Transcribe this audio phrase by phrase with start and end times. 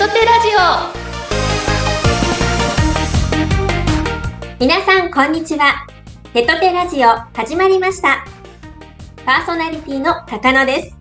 [0.00, 0.60] トテラジオ。
[4.58, 5.86] 皆さんこんにちは。
[6.32, 8.24] テトテラジオ始まりました。
[9.26, 10.96] パーソナリティの高野です。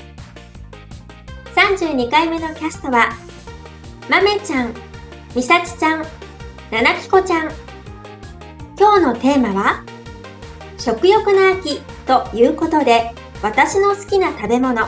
[1.55, 3.11] 32回目のキャストは
[4.09, 4.73] まめちゃん
[5.33, 6.05] みさちちゃん
[6.69, 7.51] ななきこちゃん。
[8.77, 9.85] 今日のテーマは
[10.77, 14.81] 食欲の秋ということで私の好きな食べ物。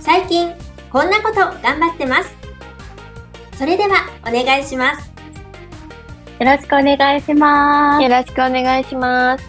[0.00, 0.52] 最近
[0.90, 2.37] こんなこと頑張ってます。
[3.58, 5.10] それではお願いします
[6.38, 8.02] よろしくお願いします。
[8.04, 9.44] よろしくお願いします。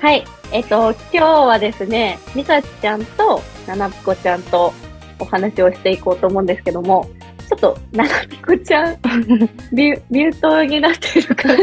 [0.00, 0.24] はい。
[0.50, 4.72] えっと、今日はですね、みさちちゃんとななぴこちゃんと
[5.18, 7.06] お話をしていこうと思うんですけども、
[7.50, 8.98] ちょっとななぴこちゃん、
[9.70, 11.54] ミュミュートになってるから。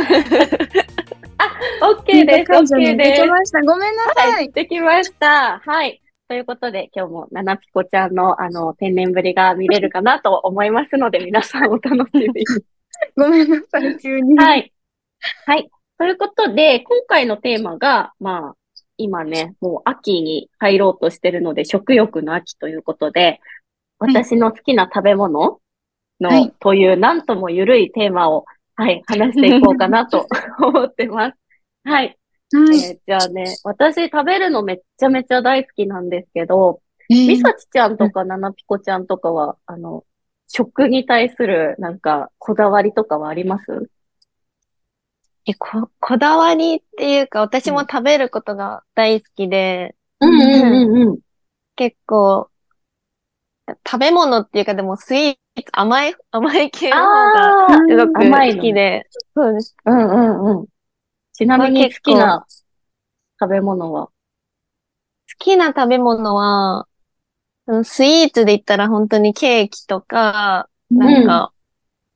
[1.40, 1.52] あ、
[1.82, 2.52] OK です。
[2.52, 3.28] OK でですき。
[3.28, 3.62] ました。
[3.62, 4.22] ごめんなさ。
[4.22, 5.64] はいい、できました。
[5.66, 6.00] はい。
[6.28, 12.46] ということで、今日もななぴこちゃんのあの天然ぶりが見れるかなと思いますので、皆さんお楽しみに。
[13.16, 14.36] ごめんなさい、急に。
[14.36, 14.74] はい。
[15.46, 15.70] はい。
[16.00, 18.56] ということで、今回のテーマが、まあ、
[18.98, 23.40] 今ね、もう秋に入ろうとしてるので、食欲の秋ということで、
[24.00, 25.60] 私の好きな食べ物
[26.20, 30.26] の、はいという、なんとも緩いテーマを、はい、話していこうかなと
[30.60, 31.38] 思ってます。
[31.84, 32.18] はい。
[32.52, 32.78] はい。
[32.80, 40.04] えーじゃあね、私食べるのめっちゃめちゃ大好きなんですけど、えーみさちちゃんとかななぴこちゃんとかは、あの、
[40.48, 43.90] 食に対するなんかこだわりとかはあります？
[45.48, 51.20] え、こ、こだわりっていうか、私も食べることが大好きで、うんうんうんうん。
[51.76, 52.50] 結構、
[53.68, 55.40] 食べ物っていうか、でもスイーツ、
[55.72, 59.76] 甘い、甘い系の方がああ、すごく甘いの好きで、そうです。
[59.86, 60.66] うんうんうん。
[61.36, 62.46] ちなみに好きな
[63.42, 64.08] 食べ物は？
[64.08, 64.12] 好
[65.38, 66.88] きな食べ物は、
[67.68, 71.52] うんスイーツで言ったら本当にケーキとか、なんか、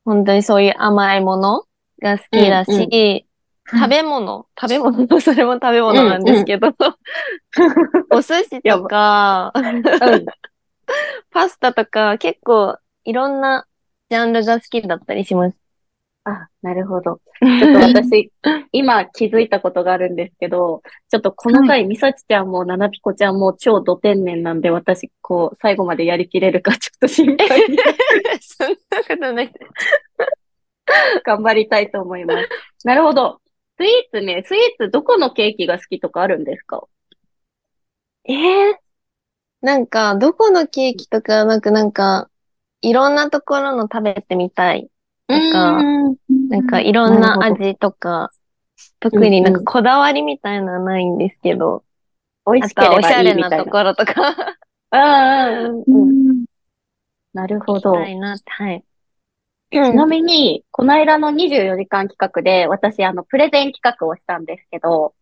[0.06, 1.64] 本当にそういう甘いもの
[2.02, 3.30] が好きだし、うん
[3.72, 6.70] 食べ物、食べ物、 それも食べ物なんですけど、
[8.10, 9.84] お寿司とか、うん。
[11.30, 13.68] パスタとか結構いろんな
[14.10, 15.58] ジャンルが好きだったりします。
[16.26, 17.22] あ、なるほど。
[17.40, 18.32] ちょっと私、
[18.72, 27.78] 今気づいたことがあるんですけど、ちょっとこの回、みさちちゃんもななぴこちゃんも超ド天然なんで、私、こう、最後までやりきれるか ちょっと心配に
[28.42, 28.76] そんな
[29.08, 29.54] ことない。
[31.24, 32.50] 頑張りたいと思います。
[32.84, 33.40] なるほど。
[33.78, 36.84] スイーツね、スイーツどこのケーキが好きとかあるんですか？
[38.26, 38.76] えー、
[39.62, 42.30] なんか、どこのケーキとかなくなんか、
[42.82, 44.90] いろんなところの食べてみたい。
[45.30, 46.16] なんかうん
[46.50, 48.32] なんかいろんな味とか、
[49.00, 51.84] 特になんかこだわりみたいなのはないんですけど、
[52.46, 53.34] 美味しければいいみたいな。
[53.34, 54.14] れなところとか、
[54.92, 56.42] うんううん。
[56.42, 56.46] ん
[57.34, 57.94] なるほど。
[57.94, 58.84] たいなはい。
[59.72, 65.14] ちなみに、この間の24時間企画で、私、あの、プレゼン企画をしたんですけど、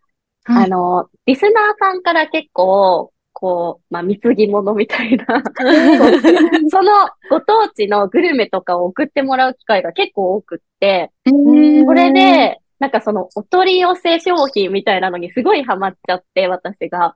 [0.46, 5.26] はいあの、リスナーさんから結構、こう、まあ、貢ぎ物みたいな、
[6.72, 6.92] その
[7.30, 17.16] ご当地のグルメとかを送ってもらう機会が結構多くって、えーこれで、なんかその、お取り寄せ商品みたいなのにすごいハマっちゃって、私が。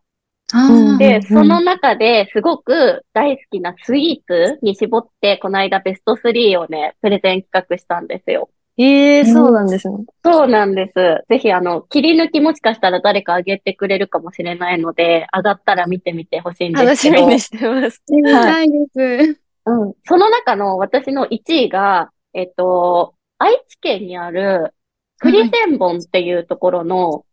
[0.99, 8.51] で、その中ですごく大好きなスイーツに絞って、この間ベスト3をね、プレゼン企画したんですよ。
[8.83, 9.97] ええそうなんですね。
[10.23, 11.25] そうなんです。
[11.29, 17.17] ぜひ、あの、切り抜きもしかしたら誰かあげてくれるかもしれないので、上がったら見てみてほしいんで楽すけど。
[17.17, 18.01] しみにしてます。
[18.09, 19.41] 見たいです。
[19.65, 19.93] うん。
[20.05, 24.73] その中の私の1位が、えっと、愛知県にある、
[25.19, 27.25] 栗千本っていうところの、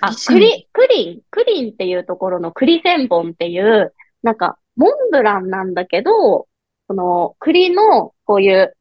[0.00, 6.46] あ、栗、クリン、クリンっていうところの栗千本っていう、なんか、モンブランなんだけど、
[6.88, 8.76] その、栗の、こういう、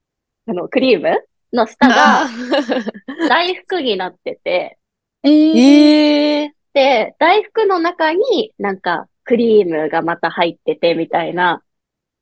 [0.48, 2.28] あの、クリームの下が
[3.30, 4.78] 大福になってて、
[5.24, 11.62] えーええで、大福の中になんかクリームがまた入っててみたいな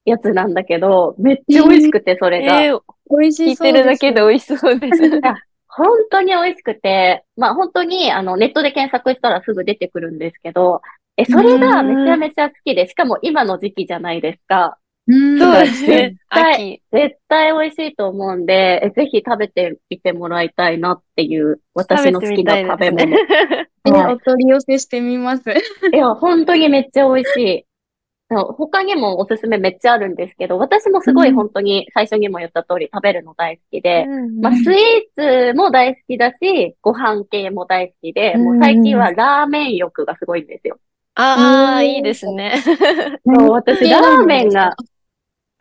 [0.06, 2.62] やつなんだけど、めっちゃ美味しくて、それが。
[2.62, 2.80] ええ
[3.10, 3.84] 美味し聞いそうです。
[3.84, 5.02] てるだけで美味しそうです。
[5.68, 10.82] 本当に美味しくて、まあ本当にあのネットで検索したらすぐ出てくるんですけど、
[11.18, 14.78] え、それがめちゃめちゃ好きで、しかも今の時期じゃないですか。
[15.12, 16.18] うんそうですね絶。
[16.30, 16.82] 対秋。
[16.92, 23.18] 絶対美味しいと思うんで、えぜひ食べてみてもらいたいなっていう私の好きな食べ物。
[23.86, 25.50] えはいお取り寄せしてみます。
[25.50, 27.66] いや、本当にめっちゃ美味しい。
[28.30, 34.08] 他にもおすすめめっちゃあるんですけど、私もすごい本当に最初にも言った通り食べるの大好きで、
[34.42, 40.78] まあ、スイーツも大好きだし、ご飯系も大好きで、もう最近はラーメン欲がすごいんですよ。
[41.16, 42.62] ああ、うんいいですね。
[43.26, 44.76] そう、私、 ラーメンが、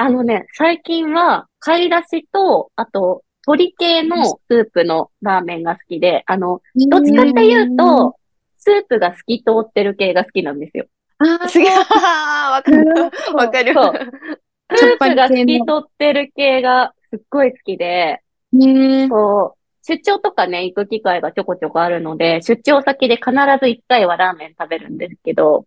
[0.03, 8.17] あのね、最近は、貝出しと、あと、鶏系のスープのラーメンが好きで、あの、どっちかっていうと、
[8.57, 10.87] スープが透き通ってる系が好きなんですよ。
[11.19, 13.11] あすげえ、わかる。
[13.35, 13.75] わかる。
[14.75, 18.23] スープが透き通ってる系がすっごい好きで、
[18.55, 25.67] ねこう、出張とかね、行く機会がちょこちょこあるので、出張先で必ず一回はラーメン食べるんですけど、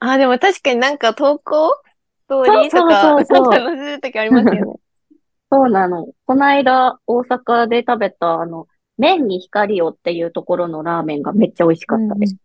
[0.00, 1.93] あ、でも確かになんか投稿ス
[2.42, 4.60] トーリーとか、そうそうそうそう載せるときありますよね。
[5.50, 6.08] そうなの。
[6.26, 8.66] この間、大阪で食べた、あの、
[8.98, 12.36] 麺に光をっていうところのラーメンがめっちゃ美味しかったです。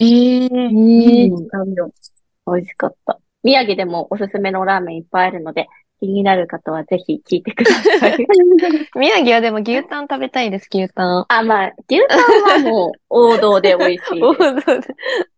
[0.00, 1.90] ええうん使うよ
[2.46, 3.18] 美味しかった。
[3.42, 5.68] 宮城でもおすすめのラーメンいっぱいあるので、
[6.00, 8.26] 気になる方はぜひ聞いてください。
[8.96, 11.24] 宮城はでも牛タン食べたいです、牛タン。
[11.28, 12.16] あ、まあ、牛タ
[12.60, 14.34] ンはもう王道で美味しい 王。
[14.34, 14.62] 道で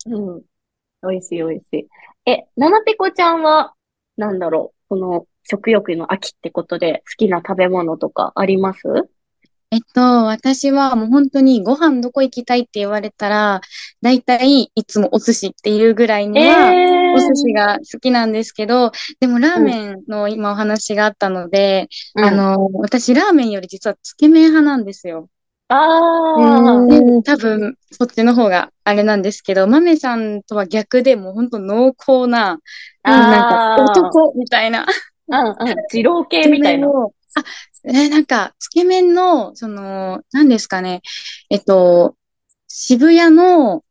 [0.06, 0.42] うん。
[1.08, 1.88] 美味しい美味しい。
[2.26, 3.74] え、ななぺこちゃんは、
[4.18, 8.80] なんだろう、この食欲の秋ってことで好きな食べ物とかあります？
[9.70, 13.60] えっと、私はもう本当にご飯どこ行きたいって言われたら、
[14.00, 22.24] だいたいいつもお寿司っていうぐらいには、えお寿司が好きなんですけど、でもラーメンの今お話があったので、うん。
[22.24, 25.28] あの、私ラーメンより実はつけ麺派なんですよ。
[25.68, 25.76] あ
[26.36, 26.40] う
[26.84, 27.16] んー。
[27.16, 32.58] で、多分そっちの方があれなんですけど、豆さんとは逆でもう本当濃厚な、
[33.02, 34.86] なんかあー男みたいな。
[35.28, 35.74] うんうん。
[35.92, 36.88] 二郎系みたいな。
[36.88, 37.44] をあ、
[37.84, 41.02] えーなんか、つけ麺の、その、何ですかね。
[41.50, 42.16] えっと、
[42.66, 43.84] 渋谷の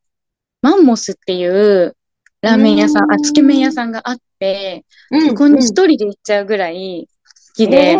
[0.61, 1.95] マンモスっていう
[2.41, 7.07] ラーメン屋さん、あ、つけ麺屋さんがあって、うんそこに一人で行っちゃうぐらい
[7.47, 7.97] 好きえ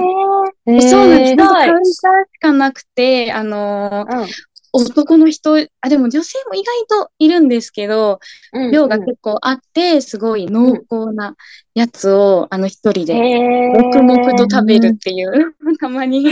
[0.68, 1.32] で、ーそうなんです。
[1.32, 2.02] えー本当カウンターし
[2.40, 4.28] かなくて、あのー
[4.74, 8.20] 男の人、あ、でも女性も意外といるんですけど、
[8.54, 8.72] うん。
[8.72, 11.36] 量が結構あって、すごい濃厚な
[11.74, 16.26] やつを、あの一人で、黙々と食べるっていう、 たまに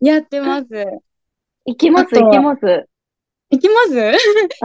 [0.00, 0.66] やってます。
[1.64, 2.88] 行きます、あとは行きます。
[3.50, 3.94] いきます？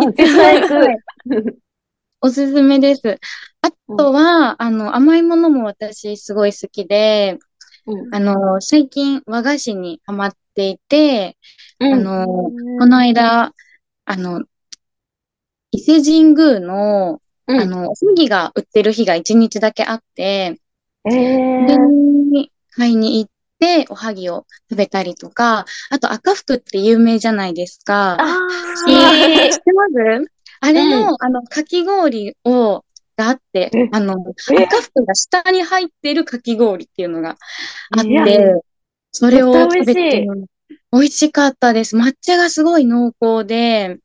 [0.01, 1.57] うん絶対行 はいく。
[2.21, 3.17] おすすめです。
[3.61, 7.39] あとは、あの、甘いものも私すごい好きで、
[7.85, 8.15] うん。
[8.15, 11.37] あの、最近和菓子にハマっていて、
[11.79, 11.93] うん。
[11.93, 12.25] あの、
[12.79, 13.53] この間、
[14.05, 14.43] あの、
[15.71, 17.59] 伊勢神宮の、うん。
[17.59, 20.59] あの、おはぎが売ってる日が一日だけあって、
[21.05, 21.77] えー。
[22.31, 28.17] に買いに行って、おはぎを食べたりとか、あと赤福って有名じゃないですか。
[28.19, 30.31] あ好きー知ってます？
[30.61, 32.85] あれの、あの、かき氷を、
[33.17, 34.15] があってえ、あの、
[34.51, 37.37] え赤福が下に入ってるかき氷っていうのが
[37.91, 38.55] あって、
[39.11, 40.45] それを食べてみ
[40.91, 41.97] 美味しかったです。
[41.97, 43.97] 抹茶がすごい濃厚で、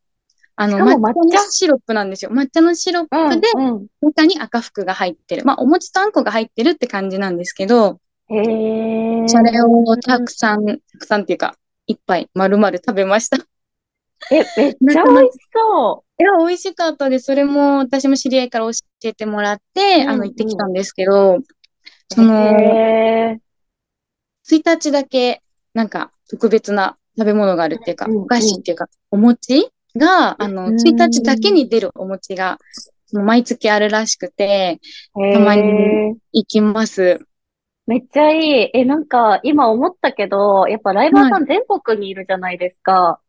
[0.57, 2.31] あの、抹茶のシロップなんですよ。
[2.31, 5.45] 抹茶のシロップで、うん中に赤福が入ってる。
[5.45, 11.57] まあ、お餅とあんこが入ってるって感じなんですけど、それをたくさん、たくさんっていうか、
[11.87, 13.39] 一杯丸々食べました。
[14.31, 14.45] え、
[14.81, 17.27] めっちゃ美味しそいや、美味しかったです。
[17.27, 18.73] それも私も知り合いから教
[19.05, 21.45] えてもらって、うんあの、行ってきたんですけど、う。
[22.13, 23.39] その、へ
[24.51, 25.43] 1日だけ、
[25.75, 32.59] なんか、特別な食べ物があるっていうか、うんお菓子っていうか、お餅が、あの、うん1日だけに出るお餅が、
[33.13, 35.63] 毎月あるらしくて、ーたまに
[36.33, 37.21] 行きます。
[37.87, 38.71] めっちゃいい。
[38.75, 43.21] え、なんか、今思ったけど、やっぱライバーさん全国にいるじゃないですか。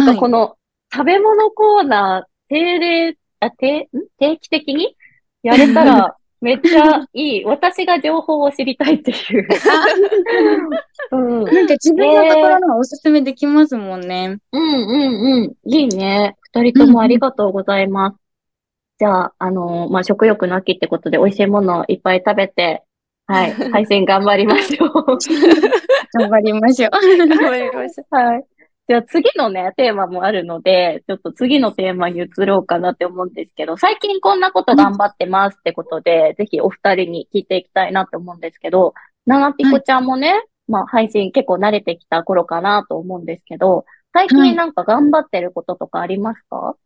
[0.00, 0.56] なんかこの、
[0.92, 3.88] 食べ物コーナー、定例、あ、定、ん？
[4.18, 4.96] 定期的に？
[5.42, 7.44] やれたら、 めっちゃいい。
[7.44, 9.48] 私が情報を知りたいっていう。
[11.12, 11.44] うん。
[11.44, 14.38] なんか自分のところのがおすすめできますもんね。
[14.52, 15.54] うんうんうん。
[15.64, 16.36] いいね。
[16.42, 18.16] 二人ともありがとうございます。
[18.98, 22.82] じゃあ、あのーまあ、食欲の秋ってことで美味しいものをいっぱい食べて、
[23.26, 25.18] はい、 配信頑張りましょう。
[26.18, 26.90] 頑張りましょう。
[26.90, 28.14] 頑張りましょう。
[28.14, 28.44] はい。
[28.88, 38.94] じゃあ次のね、テーマもあるので、ちょっと次のテーマに移ろうかなって思うんですけど、最近こんなこと頑張ってますってことで、ぜひお二人に聞いていきたいなって思うんですけど、
[39.26, 46.76] ななぴこちゃんもね、まあ配信結構慣れてきた頃かなと思うんですけど、最近なんか頑張ってることとかありますか？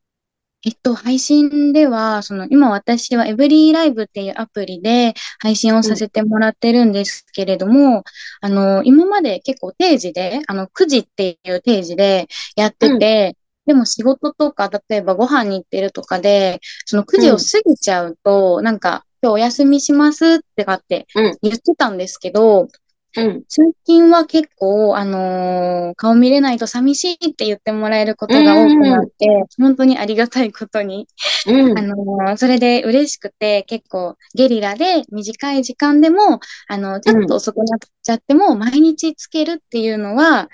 [0.62, 8.04] えっと、配信では、その、今私はエブリーライブっていうアプリで配信をさせてもらってるんですけれども、
[8.42, 21.38] あの、今まで結構定時で、あの、9時っていう定時でやってて、でも仕事とか、例えばご飯に行ってるとかで、その9時を過ぎちゃうと、なんか、今日お休みしますってかってうん。
[21.42, 22.68] 言ってたんですけど、
[23.16, 23.44] うん。
[23.48, 29.26] 最近は結構、あのー顔見れないと寂しいって言ってもらえることが多くなって、
[29.58, 31.08] 本当にありがたいことに、
[31.46, 31.82] うんあ。
[31.82, 36.38] のーそれで嬉しくて、結構ゲリラで短い時間でも、
[36.68, 40.48] あの、ちょっと遅くなっちゃっても、毎日つけるっていうのは、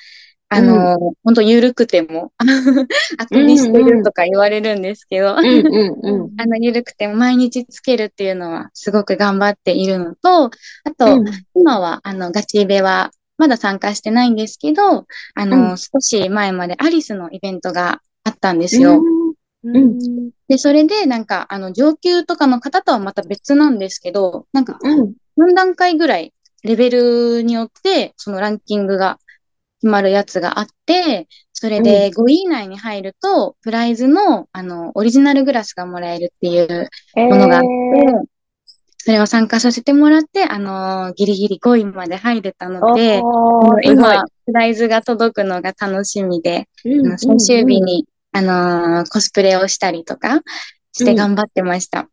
[0.49, 2.33] あのー本当緩くても、
[3.19, 6.31] あくびしてるとか言われるんですけど、うんうんうん。
[6.41, 10.51] あの、緩くても毎日つけるっていうのはすごく頑張っているのと、あ
[10.97, 11.23] と、
[11.55, 19.03] 今は、あの、ガチイベは、まだ参加してないんですけど、あの、うん少し前までアリスのイベントがあったんですよ。
[19.67, 25.15] んで、それで、なんか、あの、上級とかの方とはまた別なんですけど、なんか、うん。
[25.37, 29.26] 4段階ぐらい、レベルによって、そのランキングが決
[29.87, 38.29] まるやつがあって、それで5位以内に入ると、プライズの、あの、オリジナルグラスがもらえるっていうものがあって、
[38.99, 43.23] それを参加させてもらって、あのーギリギリ5位まで入れたので、
[43.85, 50.43] 今、プライズが届くのが楽しみで、うん最終日に、あのーコスプレをしたりとか
[50.93, 52.09] して頑張ってました。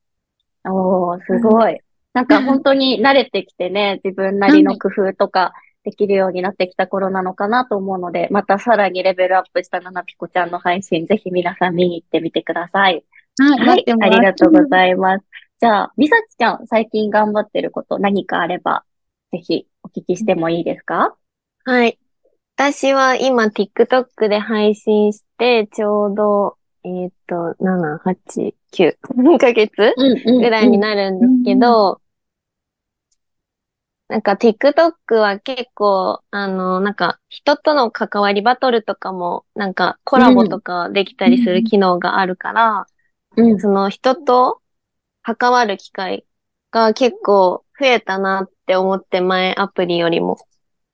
[0.65, 1.79] おー、すごい。
[2.13, 5.51] なんか本当に慣れてきてね、自分なりの工夫とか
[5.83, 13.03] できるようになってきた頃なのかなと思うので、またさらにレベルアップしたななぴこちゃんの配信、ぜひ皆さん見に行ってみてください。
[13.39, 15.25] はい、あらりがとうございます。
[15.59, 18.83] じゃあ、みさちちゃん、最近頑張ってること何かあれば、
[19.31, 21.15] ぜひお聞きしてもいいですか？
[21.65, 21.97] はい。
[22.55, 31.99] 私は今 TikTok で配信して、ちょうど、えっ、と、7、8、9、 4ヶ月うんぐらいになるんですけど、
[34.13, 42.85] なんか TikTok は結構、あの、なんか人との関わりバトルとかも、なんかコラボとかできたりする機能があるから、
[43.37, 43.59] うん。
[43.59, 44.61] その人と
[45.23, 46.27] 関わる機会
[46.69, 50.37] が結構増えたなって思って前アプリよりも。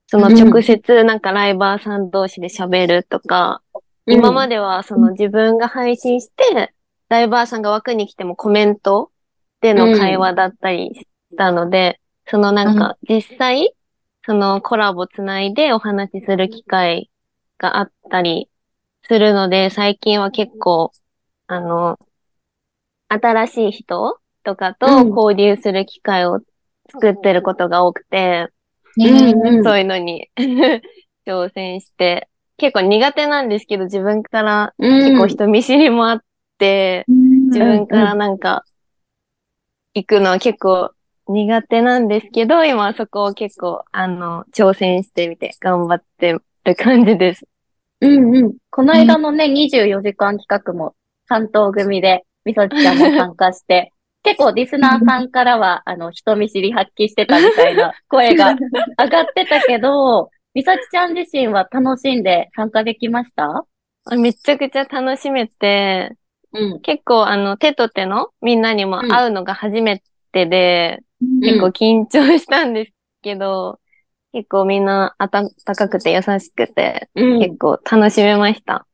[0.07, 3.61] その直接なんかライバーさん同士で喋るとか、
[4.05, 6.73] 今まで、ではその自分が配信して、
[7.09, 9.11] ライバーさんが枠に来てもコメント
[9.59, 11.99] での会話だったりしたので、
[12.29, 13.73] そのなんか実際、
[14.23, 17.09] そのコラボつないでお話しする機会
[17.57, 18.49] があったり
[19.03, 20.91] するので、最近は結構、
[21.47, 21.99] あの、
[23.07, 25.09] 新しい人とかとうん。
[25.09, 26.41] 交流する機会を
[26.91, 28.47] 作ってることが多くて、
[28.95, 29.09] ね。
[29.09, 29.63] うんうん。
[29.63, 30.29] そういうのに
[31.25, 36.23] 挑戦して、結構苦手なんですけど、自分から結構人見知りもあっ
[36.59, 38.63] て、自分からなんか、
[39.95, 40.91] 行くのは結構
[41.29, 46.41] 苦手なんですけど、今はそこを結構、あの、挑戦してみて頑張ってる
[46.75, 47.45] 感じです。
[48.01, 48.53] うんうん。
[48.71, 50.95] この間のね、24時間企画も
[51.27, 53.93] 担当組で、みそちちゃんも参加して、
[54.23, 58.55] 結構リスナーさんからは、あの、人見知り発揮してたみたいな声が
[58.97, 63.65] 上がってたけど、みさちちゃん自身は楽しんで参加できました？
[64.17, 66.11] めちゃくちゃ楽しめて、
[66.53, 66.79] うん。
[66.81, 70.99] 結構あの、手と手のみんなにも会うのが初めてで、
[71.41, 73.79] 結構緊張したんですけど、
[74.31, 77.39] 結構みんな温かくて優しくて、うん。
[77.39, 78.85] 結構楽しめました。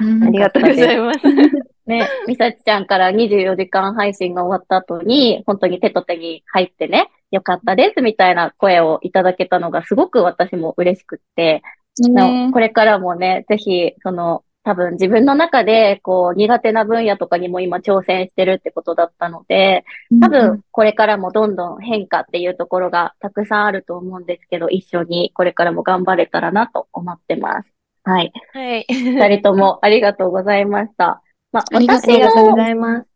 [0.00, 1.20] うんありがとうございます。
[1.86, 11.62] ね、みさちちゃんから24時間配信が終わった後に、本当に手と手に入ってね、よかったですみたいな声をいただけたのがすごく私も嬉しくって、
[12.10, 19.84] ねこれからもね、ぜひ、その、多分自分の中で、こう、苦手な分野とかにも今挑戦してるってことだったので、
[20.20, 27.68] 多分、これからもどんどん変化っていうところがたくさんあると思うんですけど、一緒にこれからも頑張れたらなと思ってます。
[28.02, 28.32] はい。
[28.52, 28.86] はい。
[28.88, 31.22] 二人ともありがとうございました。
[31.52, 33.06] まあ、ありがとう私ありがとうごのざいます。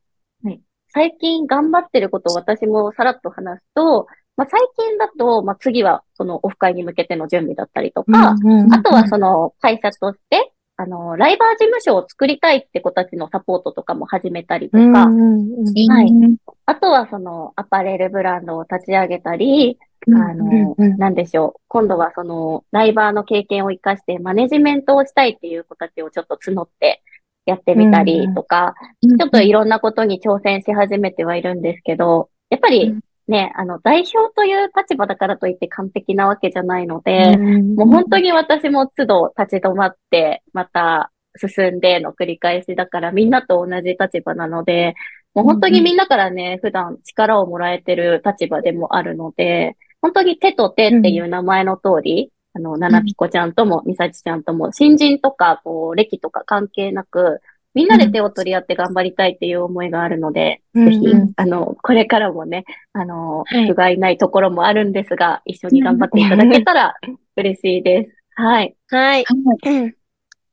[0.93, 16.39] 最近頑張ってることを私もさらっと話すと、まあ、最近だと、まあ、次はそのオフ会に向けての準備だったりとか、うんあとはその会社として、あの、ライバー事務所を作りたいって子たちのサポートとかも始めたりとか、はい。
[16.65, 21.61] あとはそのアパレルブランドを立ち上げたり、あの、なんでしょう。
[21.69, 27.03] 今度はそのライバーの経験を活かしてマネジメントをしたいっていう子たちをちょっと募って
[27.45, 32.97] やってみたりとか、ちょっといろんなことに挑戦し始めてはいるんですけど、やっぱり
[33.29, 44.95] ね、あの、代表という立場だからといって完璧なわけじゃないので、もう本当に私も都度立ち止まって、また進んでの繰り返しだからみんなと同じ立場なので、
[45.35, 57.41] もう本当にみんなからね、普段力をもらえてる立場でもあるので、本当に手と手っていう名前の通り、あの、ななぴこちゃんともみさちちゃんとも、新人とか、こう、歴とか関係なく、
[57.75, 66.95] みんなで手を取り合って頑張りたいっていう思いがあるので、うんぜひうん、あの、これからもね、あの、はい不甲斐ないところもあるんですが、一緒に頑張っていただけたら
[67.37, 68.21] 嬉しいです。
[68.35, 68.75] はい。
[68.89, 69.25] はい。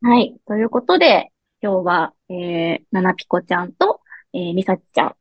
[0.01, 0.35] はい。
[0.45, 1.31] ということで、
[1.61, 4.01] 今日は、えー、ななぴこちゃんと、
[4.33, 5.15] えー、みさちちゃん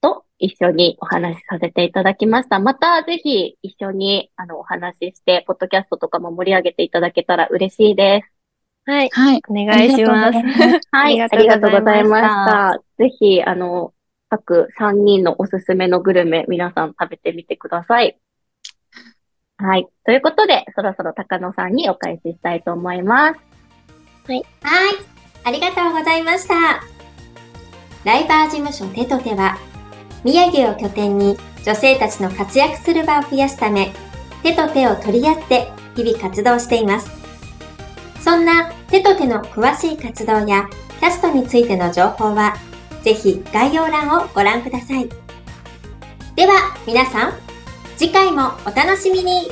[0.00, 2.60] と一緒にお話しさせていただきました。
[2.60, 8.39] またぜひ一緒に、あの、お話しして、ポッドキャストとかも盛り上げていただけたら嬉しいです。
[8.90, 9.08] はい。
[9.12, 9.42] はい。
[9.48, 10.38] お願いします。
[10.90, 11.20] はい。
[11.22, 12.82] あありがとうございましたた。
[12.98, 13.94] ぜひ、あの、
[14.28, 18.18] 各3人のおすすめのグルメ、皆さん食べてみてください。
[19.58, 19.86] はい。
[20.04, 23.40] ということで、そろそろ高野さんにお返ししたいと思います。
[24.26, 24.44] はい。
[25.44, 26.82] ありがとうございました。
[28.04, 29.56] ライバー事務所手と手は、
[30.24, 33.92] 宮城を拠点に女性たちの活躍する場を増やすため、
[34.42, 37.10] 手と手を取り合って日々活動しています。
[38.20, 40.68] そんな手と手の詳しい活動や
[40.98, 42.56] キャストについての情報は、
[43.02, 45.08] ぜひ概要欄をご覧ください。
[46.34, 47.32] では皆さん、
[47.96, 49.48] 次回もお楽しみに